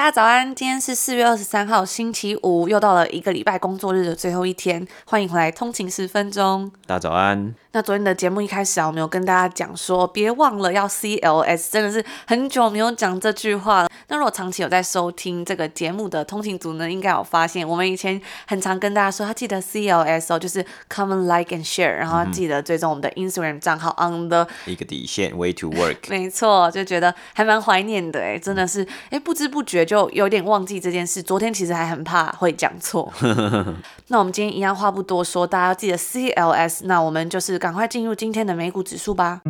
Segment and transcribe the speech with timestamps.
[0.00, 6.72] 大家早安，今天是四月二十三号，星期五，又到了一个礼拜工作日的最后一天，欢迎回来通勤十分钟。
[6.86, 7.54] 大家早安。
[7.72, 13.88] 那昨天的节目一开始啊，我们有跟大家讲说，别忘了要 CLS，真的是很久没有讲这句话了。
[14.08, 25.98] 那如果长期有在收听这个节目的通勤族呢，应该有发现，我们以前很常跟大家说，他记得 CLS 哦，就是 Comment Like and Share，然后记得追踪我们的 Instagram 账号 on the 一个底线 Way to Work。
[26.10, 31.22] 没错，就觉得还蛮怀念的哎，真的是哎，不知不觉就有点忘记这件事。
[31.22, 33.12] 昨天其实还很怕会讲错。
[34.08, 36.80] 那我们今天一样话不多说，大家要记得 CLS。
[36.86, 37.59] 那我们就是。
[37.60, 39.42] 赶快进入今天的美股指数吧。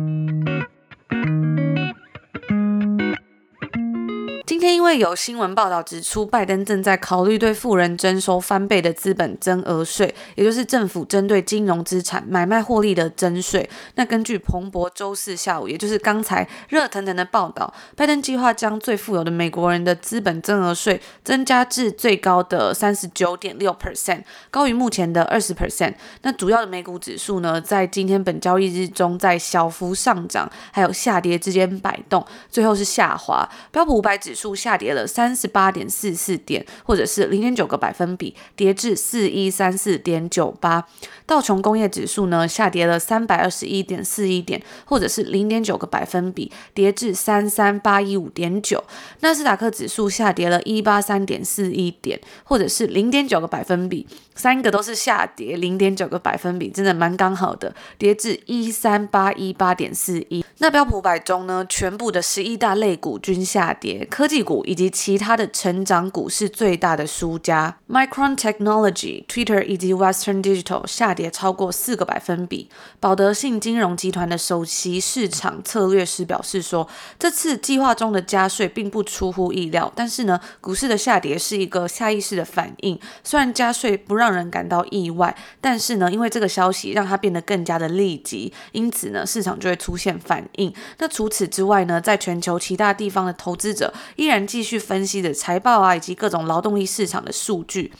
[4.61, 13.67] 今天因为有新闻报道指出，拜登正在考虑对富人征收翻倍的资本增额税，也就是政府针对金融资产买卖获利的征税。
[13.95, 25.95] 那根据彭博周四下午，也就是刚才热腾腾的报道，拜登计划将最富有的美国人的资本增额税增加至最高的三十九点六 percent，高于目前的二十 percent。
[26.21, 33.49] 那主要的美股指数呢，在今天本交易日中在小幅上涨还有下跌之间摆动，最后是下滑。
[33.71, 34.50] 标普五百指数。
[34.55, 40.87] 下跌了三十八点四四点，或者是零点九个百分比，跌至四一三四点九八。
[41.25, 48.83] 道琼工业指数呢，下跌了三百二十一点四一点，或者是零点九个百分比，跌至三三八一五点九。
[49.21, 60.43] 纳斯达克指数下跌了一八三点四一点，或者是零点九个百分比，三个都是下跌零点九个百分比，真的蛮刚好的，跌至一三八一八点四一。
[60.57, 67.77] 那标普百中呢，全部的十一大类股均下跌，科技股以及其他的成长股是最大的输家。
[67.89, 72.69] Micron Technology、Twitter 以及 Western Digital 下跌超过四个百分比。
[72.99, 76.87] 保德信金融集团的首席市场策略师表示说，
[77.17, 82.99] 这次计划中的加税并不出乎意料，但是呢，股市的下跌是一个下意识的反应。
[83.23, 90.71] 虽然加税不让人感到意外，但是呢，因为这个消息让它变得更加的立即，因此呢，市场就会出现反应。
[90.99, 97.91] 那除此之外呢，在全球其他地方的投资者依然然继续分析着财报啊，以及各种劳动力市场的数据。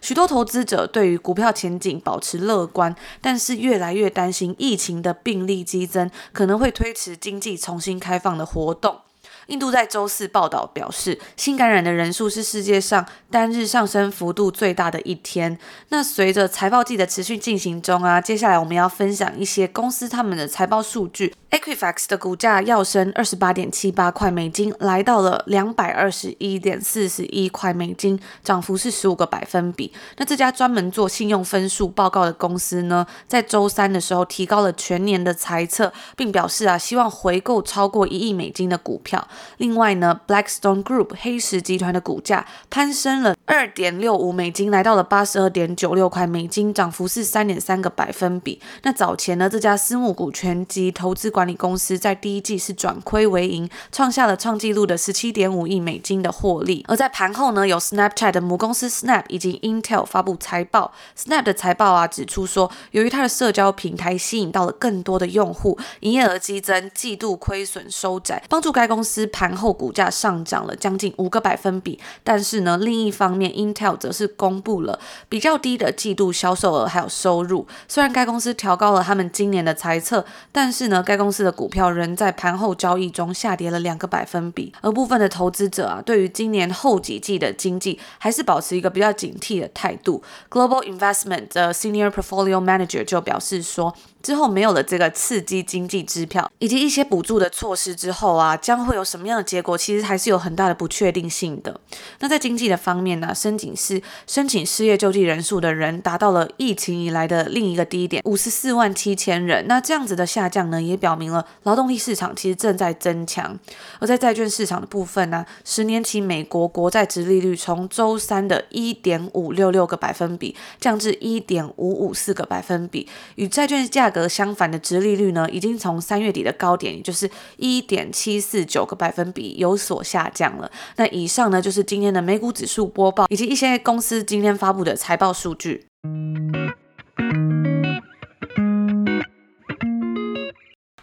[0.00, 8.98] 许多投资者对于股票前景保持乐观，但是越来越担心疫情的病例激增可能会推迟经济重新开放的活动。
[9.46, 15.58] 印度在周四报道表示，新感染的人数是世界上单日上升幅度最大的一天。
[15.88, 21.34] 那随着财报季的持续进行中啊，接下来我们要分享一些公司他们的财报数据。
[21.50, 29.90] Equifax 的股价跃升二十八点七八块美金，来到了两百二十一点四十一块美金，涨幅是十五个百分比。
[30.18, 39.26] 那这家专门做信用分数报告的公司呢，在周三的时候提高了全年的财测，并表示啊，希望回购超过一亿美金的股票。
[39.56, 48.60] 另外呢，Blackstone Group 黑石集团的股价攀升了二点六五美金，来到了八十二点九六块美金，涨幅是三点三个百分比。
[48.82, 56.84] 那早前呢，这家私募股权及投资管理公司在第一季是转亏为盈，创下了创纪录的十七点五亿美金的获利。
[56.88, 60.92] 而在盘后呢，有 Snapchat 的母公司 Snap 以及 Intel 发布财报。
[61.16, 69.28] Snap 的财报啊指出说，由于它的社交平台吸引到了更多的用户，营业额激增，季度亏损收窄，帮助该公司。
[69.30, 74.98] 盘后股价上涨了将近五个百分比，但是呢，另一方面，Intel 则是公布了
[75.28, 77.68] 比较低的季度销售额还有收入。
[77.86, 84.72] 虽然该公司调高了他们今年的财测，但是呢，该公公司的股票仍在盘后交易中下跌了两个百分比。
[84.80, 90.22] 而部分的投资者啊，对于今年后几季的经济还是保持一个比较警惕的态度。
[90.48, 99.78] Global Investment 的 Senior Portfolio Manager 就表示说，之后没有了这个刺激经济支票以及一些补助的措施之后啊，将会有什么样的结果？
[99.78, 101.80] 其实还是有很大的不确定性的。
[102.20, 109.66] 那在经济的方面呢，申请是申请失业救济人数的人达到了疫情以来的另一个低点，五十四万七千人。
[109.68, 113.58] 那这样子的下降呢，也表明了劳动力市场其实正在增强。
[114.00, 130.70] 而在债券市场的部分呢，十年期美国国债殖利率从周三的一点五六六个百分比降至一点五五四个百分比，与债券价价格相反的殖利率呢，已经从三月底的高点，也就是一点七四九个百分比有所下降了。
[130.96, 135.84] 那以上呢，就是今天的美股指数播报，以及一些公司今天发布的财报数据。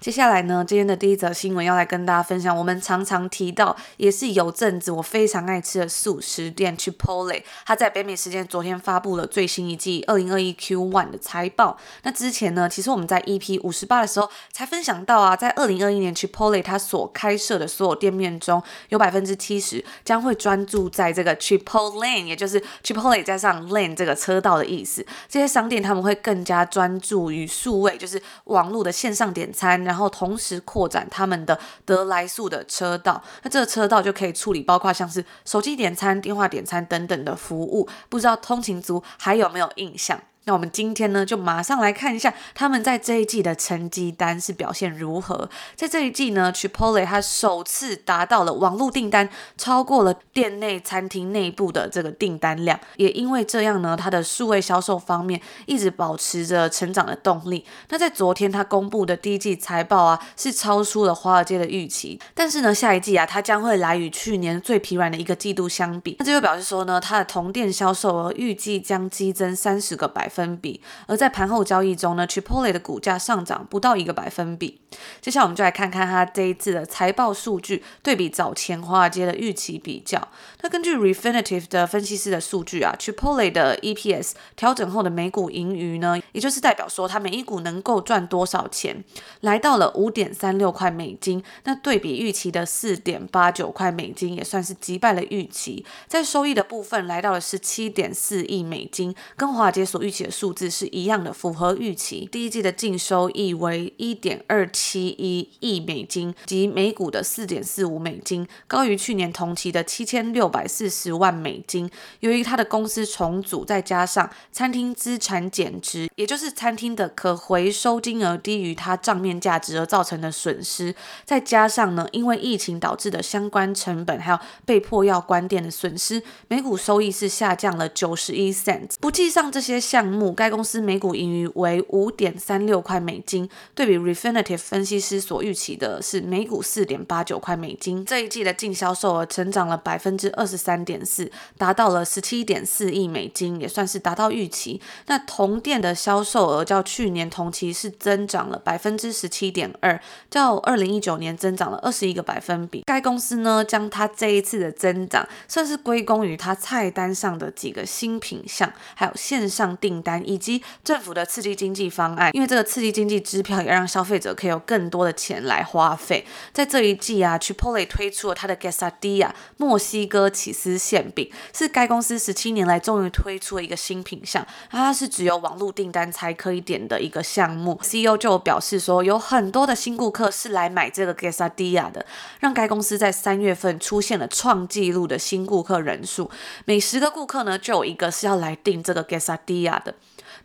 [0.05, 11.75] 接下来呢，今天的第一则新闻要来跟大家分享，我们常常提到，也是有阵子我非常爱吃的速食店 Chipotle，它在北美时间昨天发布了最新一季二零二一 Q1 的财报。
[12.03, 25.03] 那之前呢，其实我们在 EP 五十八的时候才分享到啊，在二零二一年 Chipotle 它所开设的所有店面中有百分之七十将会专注在这个 Chipotle Lane，也就是 Chipotle 加上 Lane 这个车道的意思。
[25.27, 37.87] 这些商店他们会更加专注于数位，就是网络的线上点餐，然然后同时扩展他们的得来速的车道，那这个车道就可以处理包括像是手机点餐、电话点餐等等的服务。
[38.09, 40.19] 不知道通勤族还有没有印象？
[40.47, 45.49] 那我们今天呢，就马上来看一下他们在这一季的成绩单是表现如何。
[45.75, 49.27] 在这一季呢，Chipotle 它首次达到了网络订单
[49.57, 57.65] 超过了店内餐厅内部的这个订单量，也因为这样呢，它的数位销售方面一直保持着成长的动力。
[57.89, 66.15] 那在昨天它公布的第一季财报啊，是超出了华尔街的预期，但是呢，下一季啊，它将会来与去年最疲软的一个季度相比。
[66.19, 74.81] 那这就表示说呢，它的同店销售额预计将激增三十个百分分比，而在盘后交易中呢，Chipotle 的股价上涨不到一个百分比。
[75.21, 80.27] 接下来我们就来看看它这一次的财报数据，对比早前华尔街的预期比较。
[80.61, 89.03] 那根据 Refinitive 的分析师的数据啊，Chipotle 的 EPS 调整后的每股盈余呢，也就是代表说它每一股能够赚多少钱，
[89.41, 91.41] 来到了五点三六块美金。
[91.63, 95.85] 那对比预期的四点八九块美金，也算是击败了预期。
[96.07, 102.27] 在收益的部分来到了十七点四亿美金，跟华尔街所预期数字是一样的，符合预期。
[102.31, 111.89] 第一季的净收益为一点二七一亿美金，及每股的四点四五美金，高于去年同期的七千六百四十万美金。
[112.21, 128.95] 由于它的公司重组，再加上餐厅资产减值，也就是餐厅的可回收金额低于它账面价值而造成的损失，再加上呢，因为疫情导致的相关成本，还有被迫要关店的损失，每股收益是下降了九十一 cents。
[128.99, 130.14] 不计上这些项目。
[130.15, 138.05] 目该公司每股盈余为五点三六块美金，对比 Refinitive 分析师所预期的是每股四点八九块美金。
[138.05, 144.79] 这一季的净销售额成长了百分之二十三点四，达到了十七点四亿美金，也算是达到预期。
[145.07, 152.83] 那同店的销售额较去年同期是增长了百分之十七点二，较二零一九年增长了二十一个百分比。
[152.85, 166.23] 该公司呢，将它这一次的增长算是归功于它菜单上的几个新品项，还有线上订单以及政府的刺激经济方案，因为这个刺激经济支票也让消费者可以有更多的钱来花费。
[166.53, 177.79] 在这一季啊，Chipotle 推出了它的 Quesadilla 墨西哥起司馅饼，是该公司十七年来终于推出了一个新品项，它是只有网络订单才可以点的一个项目。
[177.81, 182.05] CEO 就表示说，有很多的新顾客是来买这个 Quesadilla 的，
[182.39, 186.29] 让该公司在三月份出现了创纪录的新顾客人数，
[186.65, 189.94] 每十个顾客呢就有一个是要来订这个 Quesadilla 的。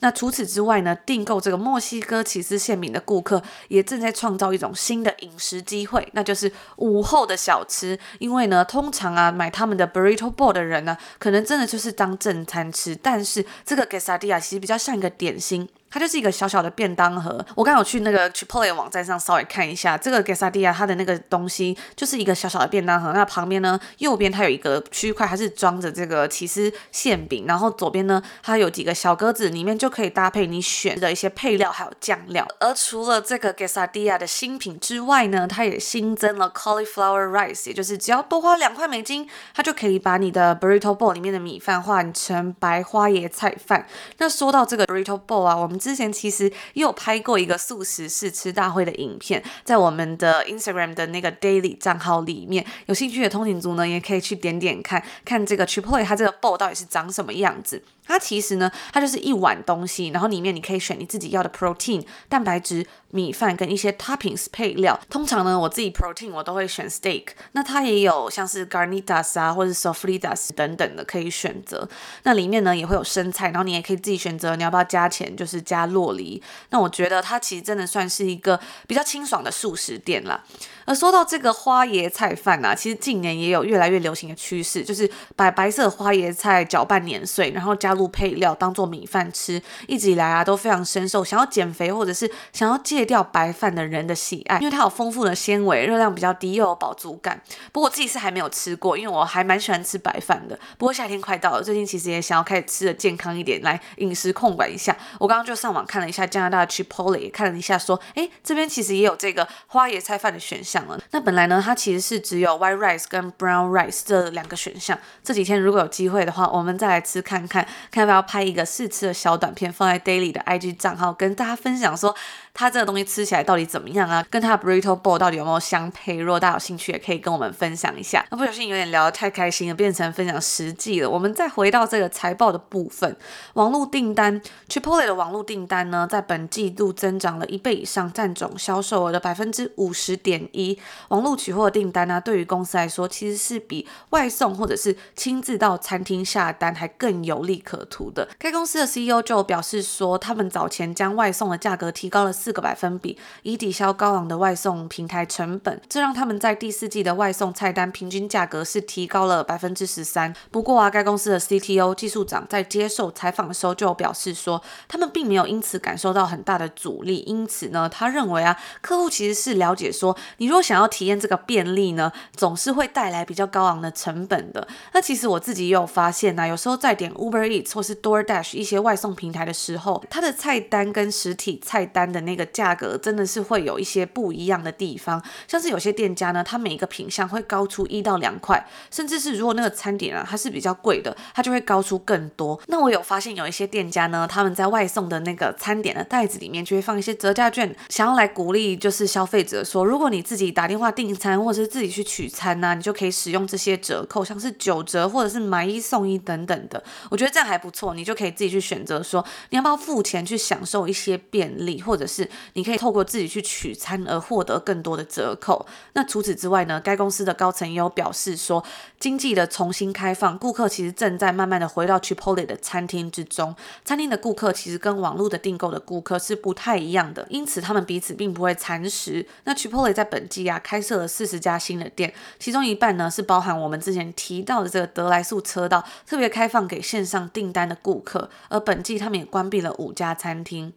[0.01, 7.99] 那除此之外呢，订购这个墨西哥起司馅饼的顾客也正在创造一种新的饮食机会，那就是午后的小吃。
[8.19, 15.69] 因为呢，通常啊买他们的 Burrito Bowl 的人呢，可能真的就是当正餐吃，但是这个 Quesadilla 其实比较像一个点心。
[15.91, 17.45] 它就是一个小小的便当盒。
[17.55, 23.13] 我刚有去那个 Chipotle 网站上稍微看一下，这个 Gasdia 它的那个东西就是一个小小的便当盒。
[23.13, 32.47] 那旁边呢，右边它有一个区块，它是装着这个起司馅饼，然后左边呢，它有几个小格子，里面就可以搭配你选的一些配料还有酱料。
[32.61, 43.87] 而除了这个 Gasdia 的新品之外呢，它也新增了 Cauliflower Rice，也就是只要多花两块美金，它就可以把你的 Burrito Bowl 里面的米饭换成白花椰菜饭。
[44.19, 46.45] 那说到这个 Burrito Bowl 啊，我们之前其实
[46.75, 57.83] 也有拍过一个素食试吃大会的影片，在我们的 Instagram 的那个 Daily 账号里面，有兴趣的通勤族呢，也可以去点点看看这个 Chipotle 它这个 bowl 到底是长什么样子。
[58.11, 64.99] 它其实呢，它就是一碗东西，然后里面你可以选你自己要的 protein 蛋白质、米饭跟一些 toppings 配料。
[65.09, 71.89] 通常呢，我自己 protein 我都会选 steak，那它也有像是 garnitas 啊，或者 sofritas 等等的可以选择。
[72.25, 76.43] 那里面呢也会有生菜，然后你也可以自己选择你要不要加钱，就是加洛梨。
[76.71, 80.43] 那我觉得它其实真的算是一个比较清爽的速食店啦。
[80.87, 97.41] 而说到这个花椰菜饭啊，其实近年也有越来越流行的趋势，就是把白色花椰菜搅拌碾碎，然后加入配料当做米饭吃，一直以来啊都非常深受想要减肥或者是想要戒掉白饭的人的喜爱，因为它有丰富的纤维，热量比较低，又有饱足感。
[97.73, 100.59] 不过我自己是还没有吃过，因为我还蛮喜欢吃白饭的。
[100.79, 104.97] 不过夏天快到了，最近其实也想要开始吃的健康一点，来饮食控管一下。
[105.19, 111.01] 我刚刚就上网看了一下加拿大的 Chipotle，看了一下说，哎，这边其实也有这个花椰菜饭的选项了。
[111.11, 114.99] 那本来呢，它其实是只有 white rice 跟 brown rice 这两个选项。
[115.23, 122.15] 这几天如果有机会的话，我们再来吃看看，看要不要拍一个试吃的小短片，放在 Daily 的 IG 账号，跟大家分享说。
[122.53, 124.25] 它这个东西吃起来到底怎么样啊？
[124.29, 126.19] 跟它的 Burrito Bowl 到底有没有相配？
[126.19, 128.23] 如果大家有兴趣，也可以跟我们分享一下。
[128.31, 131.09] 那不小心有点聊得太开心了，变成分享实际了。
[131.09, 133.17] 我们再回到这个财报的部分，
[133.55, 134.39] 网络订单
[134.69, 140.79] ，Chipotle 的网络订单呢，在本季度增长了一倍以上，占总销售额的百分之五十点一。
[141.09, 148.29] 网络取货订单呢，对于公司来说，其实是比外送或者是亲自到餐厅下单还更有利可图的。
[148.39, 152.50] 该公司的 CEO 就表示说，他们早前将外送的价格提高了四。
[152.51, 160.35] 四个百分比，以抵消高昂的外送平台成本，这让他们在第四季的外送菜单平均价格是提高了百分之十三。
[160.51, 167.19] 不过啊，该公司的 CTO 技术长在接受采访的时候就表示说，他们并没有因此感受到很大的阻力。
[167.19, 174.67] 因此呢，他认为啊，客户其实是了解说，你如果想要体验这个便利呢，总是会带来比较高昂的成本的。
[174.93, 182.47] 那其实我自己也有发现呐、啊，有时候在点 Uber Eats 或是 DoorDash 一些外送平台的时候，它的菜单跟实体菜单的那那个。
[182.53, 192.61] 价格真的是会有一些不一样的地方，像是有些店家呢，它每一个品相会高出一到两块，甚至是如果那个餐点啊，它是比较贵的，它就会高出更多。
[192.67, 206.83] 那我有发现有一些店家呢，他们在外送的那个餐点的袋子里面就会放一些折价券，想要来鼓励就是消费者说，如果你自己打电话订餐或者是自己去取餐呐、啊，你就可以使用这些折扣，像是九折或者是买一送一等等的。
[207.11, 212.20] 我觉得这样还不错，你就可以自己去选择说，你要不要付钱去享受一些便利，或者是。
[212.55, 215.67] 你可以透过自己去取餐而获得更多的折扣。
[215.93, 216.81] 那除此之外呢？
[216.83, 218.65] 该公司的高层也有表示说，
[218.99, 223.55] 经济的重新开放，顾客其实正在慢慢的回到 Chipotle 的餐厅之中。
[223.85, 229.27] 餐厅的顾客其实跟网络的订购的顾客是不太一样的，因此他们彼此并不会蚕食。
[229.45, 238.31] 那 Chipotle 在本季啊开设了四十家新的店，其中一半呢是包含我们之前提到的这个得来速车道，特别开放给线上订单的顾客。
[238.49, 240.73] 而本季他们也关闭了五家餐厅。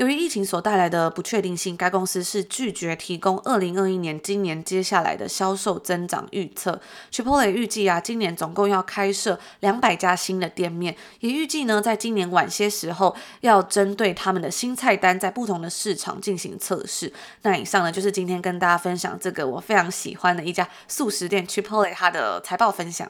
[0.00, 6.80] 由于疫情所带来的不确定性，该公司是拒绝提供二零二一年今年接下来的销售增长预测。
[7.12, 17.12] Chipotle 预计啊，今年总共要开设两百家新的店面，也预计呢，在今年晚些时候要针对他们的新菜单，在不同的市场进行测试。
[17.42, 23.06] 那以上呢，就是今天跟大家分享这个我非常喜欢的一家速食店 Chipotle 它的财报分享。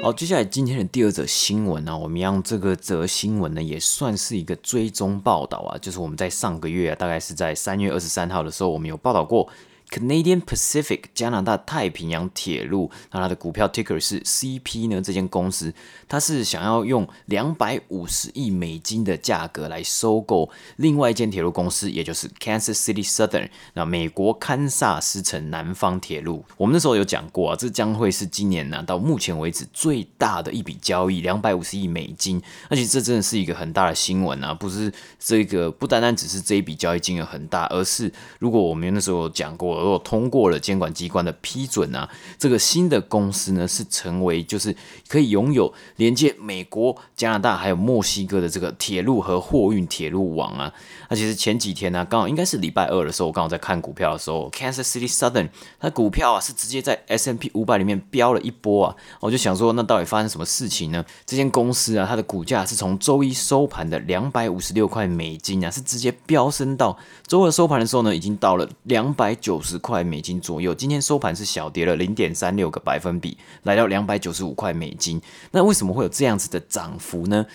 [0.00, 9.48] 好，接下来今天的第二则新闻呢，我们让这个则新闻呢也算是一个追踪报道啊，就是我们在上个月啊，大概是在三月二十三号的时候，我们有报道过。
[9.90, 15.00] Canadian Pacific 加拿大太平洋铁路，那它的股票 ticker 是 CP 呢？
[15.00, 15.72] 这间公司
[16.06, 26.44] 它是想要用两百五十亿美金的价格来收购另外一间铁路公司，也就是 Kansas City Southern，那美国堪萨斯城南方铁路。
[26.58, 32.42] 我们那时候有讲过啊，这将会是今年呢到目前为止最大的一笔交易，两百五十亿美金。
[32.68, 39.77] 而且这真的是一个很大的新闻啊，不是这个不单单只是这一笔交易金额很大，而是如果我们那时候有讲过。
[39.82, 42.08] 如果通过了监管机关的批准啊，
[42.38, 44.74] 这个新的公司呢是成为就是
[45.08, 50.72] 可以拥有连接美国、加拿大还有墨西哥的这个铁路和货运铁路网啊。
[51.08, 55.48] 那其实前几天呢、刚好应该是礼拜二的时候，我刚好在看股票的时候，Kansas City Southern
[55.80, 58.96] 它股票啊是直接在 S M P 五百里面飙了一波啊。
[59.20, 61.04] 我就想说，那到底发生什么事情呢？
[61.24, 69.78] 这间公司啊，它的股价是从周一收盘的两百五十六块美金啊，是直接飙升到周二收盘的时候呢，已经到了两百九十。
[69.88, 75.18] 块美金左右，今天收盘是小跌了零点三六个百分比，来到两百九十五块美金。
[75.52, 77.46] 那为什么会有这样子的涨幅呢？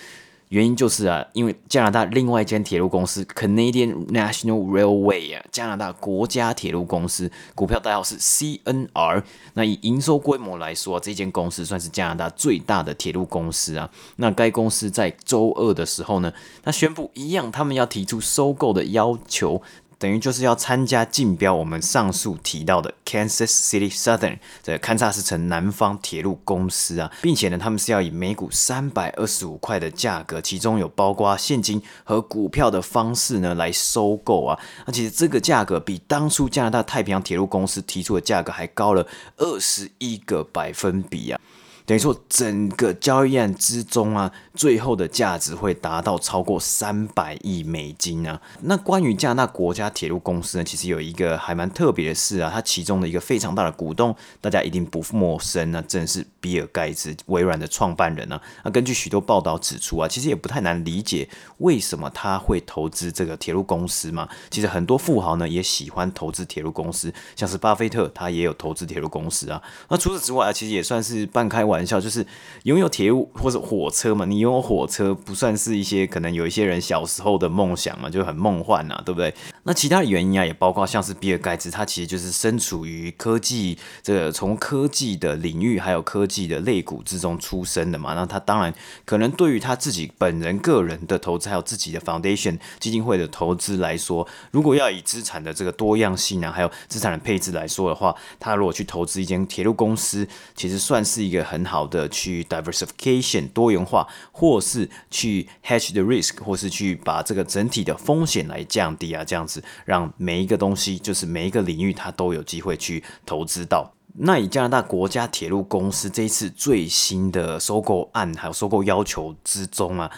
[0.49, 9.23] 原因就是啊，因为加拿大另外一间铁路公司 Canadian National Railway 啊，加拿大国家铁路公司股票代号是 CNR。
[9.55, 13.89] 那以营收规模来说，这间公司算是加拿大最大的铁路公司啊。
[14.17, 19.59] 那该公司在周二的时候呢，他宣布一样，他们要提出收购的要求。
[20.03, 34.59] 等于就是要参加竞标我们上述提到的 Kansas City Southern 的堪萨斯城南方铁路公司啊，并且呢，他们是要以每股三百二十五块的价格，其中有包括现金和股票的方式呢来收购啊。
[34.85, 39.07] 那其实这个价格比当初加拿大太平洋铁路公司提出的价格还高了
[39.37, 41.39] 二十一个百分比啊。
[41.85, 48.39] 等于说，整个交易案之中啊，最后的价值会达到超过三百亿美金啊。
[48.61, 58.39] 那关于加拿大国家铁路公司呢，其实有一个还蛮特别的事啊，它其中的一个非常大的股东，大家一定不陌生，那正是比尔盖茨，微软的创办人啊。
[58.63, 64.29] 那根据许多报道指出啊，其实也不太难理解为什么他会投资这个铁路公司嘛。
[64.51, 69.61] 其实很多富豪呢也喜欢投资铁路公司，像是巴菲特，他也有投资铁路公司啊。
[69.89, 72.25] 那除此之外啊，其实也算是半开玩笑就是
[72.63, 79.33] 拥有铁路或者火车嘛，你有火车不算是一些可能有一些人小时候的梦想嘛，就很梦幻呐，对不对？
[79.63, 88.71] 那其他的原因啊，也包括像是比尔盖茨，他其实就是身处于科技这个从科技的领域还有科技的类股之中出生的嘛，那他当然
[89.03, 101.63] 可能对于他自己本人个人的投资还有自己的 foundation 基金会的投资来说，如果要以资产的这个多样性啊，还有资产的配置来说的话，他如果去投资一间铁路公司，其实算是一个很。
[101.63, 113.93] 好的，去 diversification 多元化，或是去 hedge the risk，或是去把这个整体的风险来降低啊，这样子让每一个东西，就是每一个领域，它都有机会去投资到。
[114.15, 120.11] 那以加拿大国家铁路公司这一次最新的收购案，还有收购要求之中啊。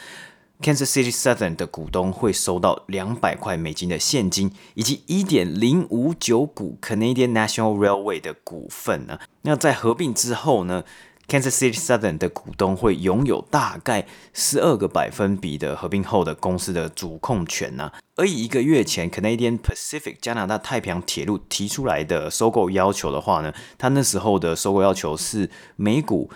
[0.62, 9.20] Kansas City Southern 的股东会收到两百块美金的现金，以及一点零五九股 Canadian National Railway 的股份呢。
[9.42, 10.86] 那在合并之后呢
[11.28, 17.92] ，Kansas City Southern 的股东会拥有大概十二个百分比的合并后的公司的主控权呢。
[18.16, 26.30] 而以一个月前 Canadian Pacific 加拿大太平洋铁路提出来的收购要求的话呢，他那时候的收购要求是每股。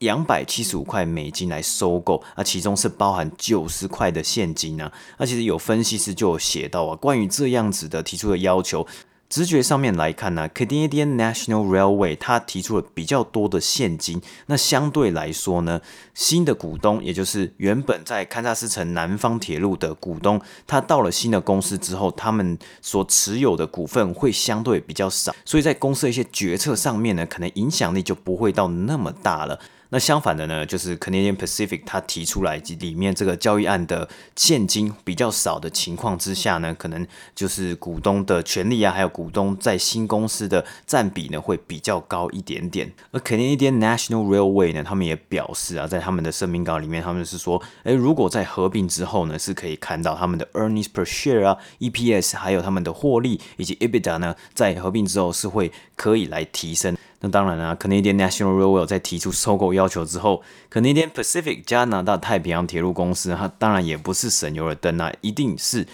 [0.00, 4.90] 两百七十五块美金来收购，那其中是包含九十块的现金呢。
[5.18, 8.86] 那其实有分析师就有写到啊，关于这样子的提出的要求，
[9.30, 15.80] 直觉上面来看呢，Canadian National Railway 它提出了比较多的现金，那相对来说呢，
[16.12, 29.60] 新的股东，也就是原本在堪萨斯城南方铁路的股东，他到了新的公司之后，他们所持有的股份会相对比较少，所以在公司的一些决策上面呢，可能影响力就不会到那么大了。
[29.92, 42.92] 那相反的呢，就是 Canadian Pacific 他提出来及里面这个交易案的现金比较少的情况之下呢，可能就是股东的权利啊，还有股东在新公司的占比呢会比较高一点点。
[43.10, 56.96] 而 Canadian National Railway 呢，他们也表示啊，在他们的声明稿里面，他们是说，诶，如果在合并之后呢，是可以看到他们的 earnings per share 啊，EPS，还有他们的获利以及 EBITDA 呢，在合并之后是会可以来提升。
[57.20, 65.86] 那当然啦，Canadian National Railway 在提出收购要求之后，Canadian Pacific 加拿大太平洋铁路公司，它当然也不是省油的灯啊，一定是。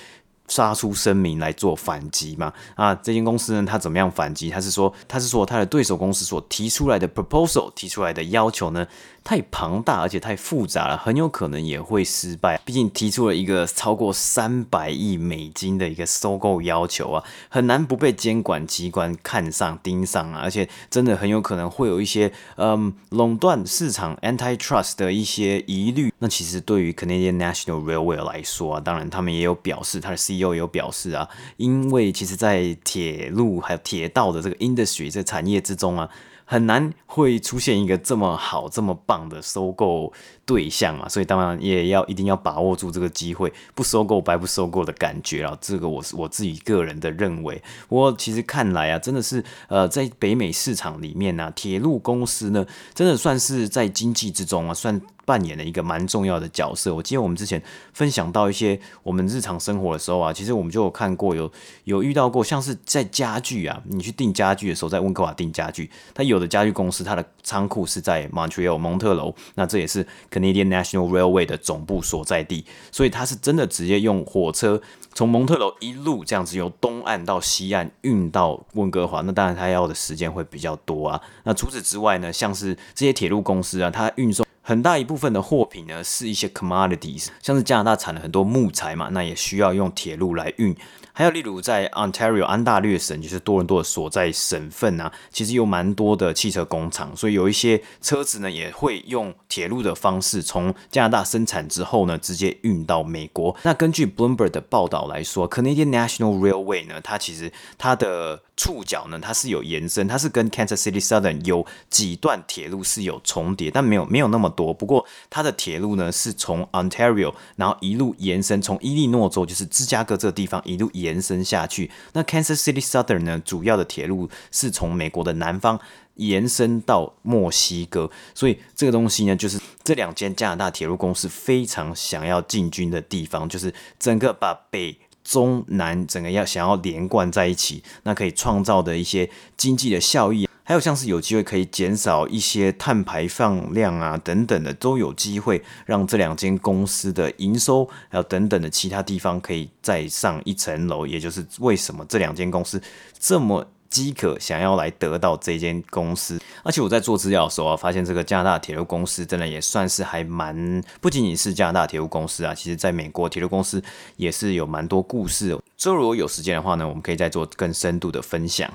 [0.48, 2.52] 发出声明来做反击嘛？
[2.76, 4.48] 啊，这间公司呢，它怎么样反击？
[4.48, 8.86] 它是说，它是说它的对手公司所提出来的 proposal 提出来的要求呢，
[9.26, 12.60] 太庞大而且太复杂了，很有可能也会失败。
[12.64, 26.12] 毕竟提出了一个超过三百亿美金的一个收购要求啊，很难不被监管机关看上盯上啊，而且真的很有可能会有一些嗯垄断市场 antitrust 的一些疑虑。
[26.20, 36.08] 那其实对于 Canadian National Railway 来说啊，当然他们也有表示他的 C 又有表示啊，因为其实，在铁路还有铁道的这个 industry 这产业之中啊，
[36.48, 40.12] 很难会出现一个这么好、这么棒的收购
[40.46, 45.58] 对象嘛，所以当然也要一定要把握住这个机会，不收购白不收购的感觉啊。
[45.60, 47.60] 这个我是我自己个人的认为。
[47.88, 55.02] 不过其实看来啊，真的是呃，在北美市场里面呢、啊，铁路公司呢，真的算是在经济之中啊，算。
[55.26, 56.94] 扮演了一个蛮重要的角色。
[56.94, 57.60] 我记得我们之前
[57.92, 61.50] 分享到一些我们日常生活的时候啊，其实我们就有看过，有
[61.82, 74.82] 有遇到过，像是在家具啊，你去订家具的时候，在温哥华订家具，它有的家具公司它的仓库是在 Montreal 蒙特娄，那这也是 Canadian National Railway 的总部所在地，所以它是真的直接用火车
[75.14, 81.22] 从蒙特娄一路这样子由东岸到西岸运到温哥华，那当然它要的时间会比较多啊。
[81.44, 84.44] 那除此之外呢，像是这些铁路公司啊，它运送。
[84.60, 90.76] 很大一部分的货品呢，是一些 commodities，像是加拿大产了很多木材嘛，那也需要用铁路来运。
[91.18, 103.56] 还有例如在 Ontario 安大略省，就是多伦多的所在省份啊，其实有蛮多的汽车工厂，所以有一些车子呢也会用铁路的方式从加拿大生产之后呢，直接运到美国。
[103.62, 114.72] 那根据 Bloomberg 的报道来说，Canadian National Railway 呢，它其实它的触角呢，它是有延伸，它是跟 Kansas City Southern 有几段铁路是有重叠，但没有没有那么多。
[114.72, 121.16] 不过它的铁路呢，是从 Ontario 然后一路延伸，从伊利诺州就是芝加哥这个地方一路延。
[121.26, 123.42] 伸下去，那 Kansas City Southern 呢？
[123.44, 125.80] 主要的铁路是从美国的南方
[126.14, 140.48] 延伸到墨西哥，所以这个东西呢，就是这两间加拿大铁路公司非常想要进军的地方，就是整个把北中南整个要想要连贯在一起，那可以创造的一些经济的效益。
[140.62, 151.06] 还有像是有机会可以减少一些碳排放量啊等等的，都有机会让这两间公司的营收还有等等的其他地方可以再上一层楼。
[151.06, 152.82] 也就是为什么这两间公司
[153.18, 153.64] 这么
[153.96, 156.38] 饥渴想要来得到这间公司。
[156.62, 163.82] 而且我在做资料的时候啊，发现这个加拿大铁路公司真的也算是还蛮，不仅仅是加拿大铁路公司啊，其实在美国铁路公司
[164.16, 165.58] 也是有蛮多故事。
[165.78, 168.70] 之后如果有时间的话呢，我们可以再做更深度的分享。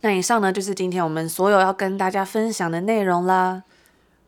[0.00, 3.64] 那以上呢，就是今天我们所有要跟大家分享的内容啦。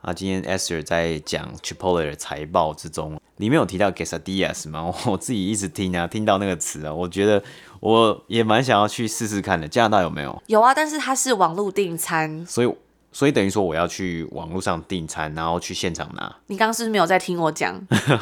[0.02, 4.92] 啊，今天 Esther 在讲 Chipotle 的财报之中，里面有提到 Quesadillas 吗？
[5.06, 7.42] 我自己一直听啊，听到那个词啊，我觉得
[7.78, 9.68] 我也蛮想要去试试看的。
[9.68, 10.42] 加拿大有没有？
[10.48, 12.74] 有啊，但是它是网络订餐，所以。
[13.12, 16.34] 所以等于说我要去网络上订餐，然后去现场拿。
[16.46, 17.78] 你刚刚是不是没有在听我讲？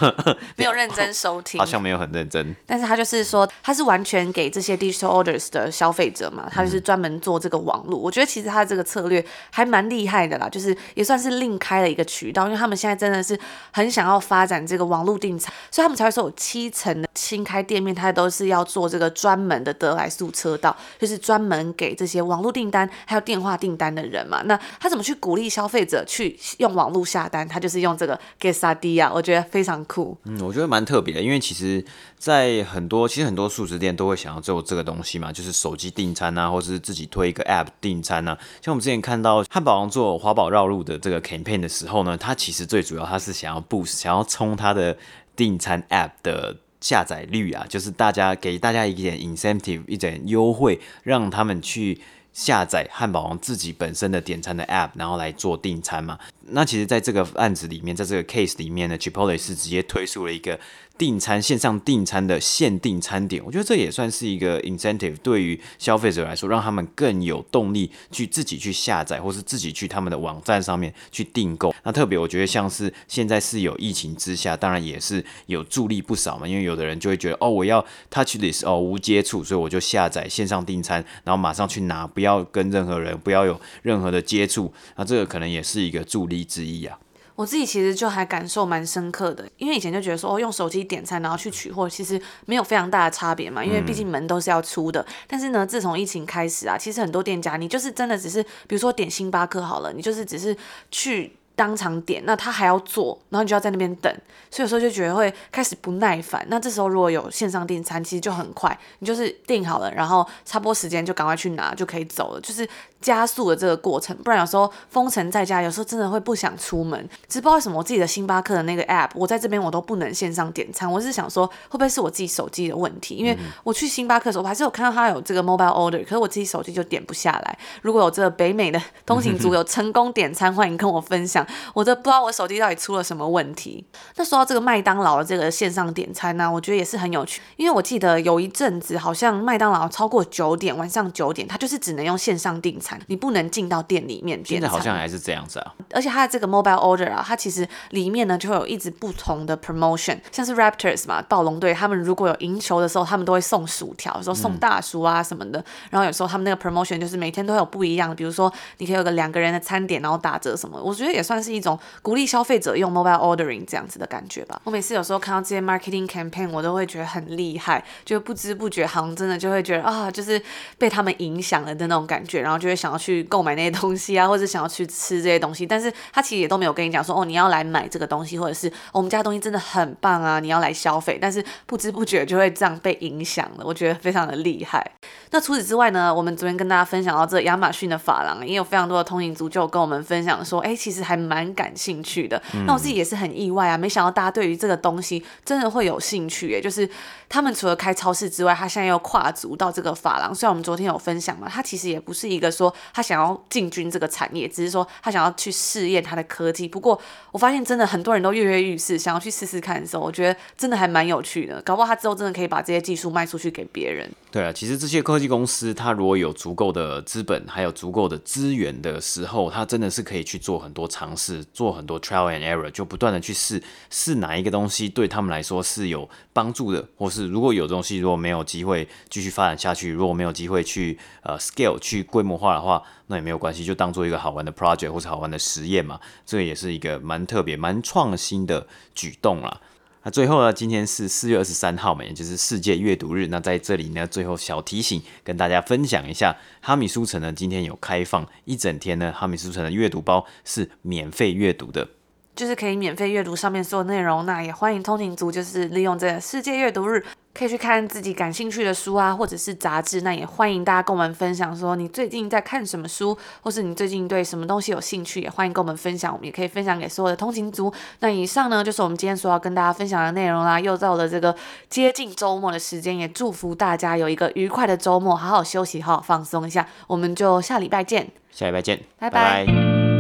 [0.56, 2.54] 没有认真收听，好像没有很认真。
[2.66, 7.98] 但是他就是说，他是完全给这些 digital orders 的消费者嘛，他就是专门做这个网络。
[7.98, 13.38] 嗯、我觉得其实他这个策略还蛮厉害的啦，就是也算是另开了一个渠道，因为他们现在真的是
[13.72, 24.42] 很想要发展这个网络订餐，所以他们才会说有七成的新开店面，他都是要做这个专门的得来速车道，就是专门给这些网络订单还有电话订单的人嘛。
[24.42, 27.46] 那他怎么去鼓励消费者去用网络下单？
[27.46, 30.16] 他就是用这个 Quesadilla，我觉得非常酷。
[30.24, 31.84] 嗯，我觉得蛮特别的，因为其实，
[32.16, 38.38] 在很多其实很多素食店都会想要做这个东西嘛，就是手机订餐啊，或是自己推一个 App 订餐啊。
[38.62, 44.96] 像我们之前看到汉堡王做华宝绕路的这个 campaign 的时候呢，他其实最主要他是想要 boost，想要冲他的
[45.36, 52.00] 订餐 App 的下载率啊，就是大家给大家一点 incentive，一点优惠，让他们去。
[52.32, 56.18] 下载汉堡王自己本身的点餐的 App，然后来做订餐嘛。
[56.52, 60.58] 那其实，在这个案子里面，在这个 case 里面呢，Chipotle 是直接推出了一个。
[61.00, 71.74] 订餐线上订餐的限定餐点，我觉得这也算是一个 incentive，对于消费者来说，让他们更有动力去自己去下载，或是自己去他们的网站上面去订购。
[71.84, 76.46] 那特别我觉得像是现在是有疫情之下，当然也是有助力不少嘛。
[76.46, 77.82] 因为有的人就会觉得，哦，我要
[78.12, 84.70] touchless 哦，无接触，所以我就下载线上订餐，然后马上去拿，不要跟任何人，不要有任何的接触。
[84.96, 86.98] 那这个可能也是一个助力之一啊。
[87.40, 95.00] 我自己其实就还感受蛮深刻的，因为以前就觉得说，哦，用手机点餐然后去取货，其实没有非常大的差别嘛，因为毕竟门都是要出的。
[95.00, 95.06] 嗯。
[95.26, 100.54] 但是呢，自从疫情开始啊，其实很多店家，你就是真的只是，比如说点星巴克好了，你就是只是
[100.90, 101.34] 去。
[101.56, 104.10] 当场点，那他还要做，然后你就要在那边等，
[104.50, 106.42] 所以有时候就觉得会开始不耐烦。
[106.48, 112.66] 那这时候如果有线上订餐，其实就很快，你就是订好了，然后差不多时间就赶快去拿就可以走了，就是
[113.00, 114.16] 加速了这个过程。
[114.18, 116.98] 不然有时候封城在家，有时候真的会不想出门。
[117.28, 120.90] 只不知道为什么我自己的星巴克的那个 app，我在这边我都不能线上点餐。
[120.90, 123.14] 我是想说，会不会是我自己手机的问题？
[123.14, 127.58] 因为我去星巴克的时候，我还是有看到他有这个 mobile order，可是我自己手机就点不下来。
[127.82, 131.46] 如果有这个北美的通勤族有成功点餐，欢迎跟我分享。
[131.74, 133.84] 我都不知道我手机到底出了什么问题。
[134.16, 144.60] 那说到这个麦当劳的这个线上点餐呢、啊，我觉得也是很有趣，因为我记得有一阵子好像麦当劳超过九点，晚上九点，它就是只能用线上订餐，你不能进到店里面点餐。
[144.60, 145.74] 现在好像还是这样子啊。
[145.92, 155.58] 而且它的这个 mobile order 啊，它其实里面呢就会有一直不同的 promotion，像是 Raptors 嘛，暴龙队，他们如果有赢球的时候，他们都会送薯条，有时候送大薯啊什么的。
[155.58, 160.80] 嗯、然后有时候他们那个 promotion 就是每天都会有不一样的，比如说你可以有个两个人的餐点，然后打折什么。
[160.82, 161.78] 我觉得也算是一种。
[162.02, 164.60] 鼓励消费者用 mobile ordering 这样子的感觉吧。
[164.64, 170.40] 我每次有时候看到这些 marketing campaign，我都会觉得很厉害，就不知不觉好像真的就会觉得啊，就是
[170.78, 175.66] 被他们影响了的那种感觉，然后就会想要去购买那些东西啊， 或者想要去吃这些东西。
[175.66, 181.18] 但是他其实也都没有跟你讲说，哦，你要来买这个东西，或者是、哦、我们家东西真的很棒啊，你要来消费。
[181.20, 184.90] 但是不知不觉就会这样被影响了，我觉得非常的厉害。
[185.32, 192.40] 那除此之外呢，我们昨天跟大家分享到这亚马逊的发廊，也有非常多的通勤族就跟我们分享说，哎，其实还还蛮感兴趣的。
[192.54, 196.60] 嗯、那我自己也是很意外啊，没想到大家对于这个东西真的会有兴趣哎。
[196.60, 196.88] 就是
[197.28, 200.32] 他们除了开超市之外，他现在又跨足到这个发廊。
[200.32, 206.68] 虽然我们昨天有分享嘛，他其实也不是一个说他想要进军这个产业，只是说他想要去试验他的科技。
[206.68, 207.00] 不过
[207.32, 211.60] 我发现真的很多人都跃跃欲试，想要去试试看的时候，我觉得真的还蛮有趣的。
[211.62, 214.10] 搞不好他之后真的可以把这些技术卖出去给别人。
[214.30, 239.60] 对啊，其实这些科技公司，它如果有足够的资本，还有足够的资源的时候，它真的是可以去做很多尝试，做很多 trial and error，就不断的去试试哪一个东西对他们来说是有帮助的，或是如果有东西如果没有机会继续发展下去，如果没有机会去呃 scale 去规模化的话，那也没有关系，就当做一个好玩的 project 或是好玩的实验嘛，这个也是一个蛮特别、蛮创新的举动啦。
[240.02, 243.26] 那最后呢，今天是四月二十三号嘛，也就是世界阅读日。
[243.26, 251.88] 那在这里呢，最后小提醒，跟大家分享一下，哈米书城呢今天有开放一整天呢，哈米书城的阅读包是免费阅读的。
[252.34, 260.00] 就是可以免费阅读上面所有内容，那也欢迎通勤族，就是利用这个世界阅读日，可以去看自己感兴趣的书啊，或者是杂志。
[260.00, 267.72] 那也欢迎大家跟我们分享，说你最近在看什么书，或是你最近对什么东西有兴趣，也欢迎跟我们分享，我们也可以分享给所有的通勤族。
[268.00, 270.58] 那以上呢，就是我们今天所要跟大家分享的内容啦。
[270.58, 271.34] 又到了这个
[271.68, 276.66] 接近周末的时间，也祝福大家有一个愉快的周末，好好休息，好好放松一下。
[276.86, 279.46] 我们就下礼拜见，下礼拜见，拜拜。
[279.46, 279.99] 拜拜。